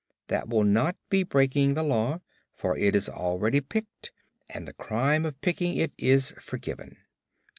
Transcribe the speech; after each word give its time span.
"That 0.29 0.49
will 0.49 0.63
not 0.63 0.95
be 1.11 1.21
breaking 1.21 1.75
the 1.75 1.83
Law, 1.83 2.21
for 2.55 2.75
it 2.75 2.95
is 2.95 3.07
already 3.07 3.61
picked, 3.61 4.11
and 4.49 4.67
the 4.67 4.73
crime 4.73 5.25
of 5.27 5.39
picking 5.41 5.77
it 5.77 5.91
is 5.99 6.33
forgiven." 6.41 6.97